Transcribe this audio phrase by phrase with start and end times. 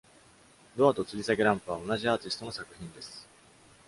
[0.75, 3.29] ドアと吊り下げランプは同じアーティストの作品です。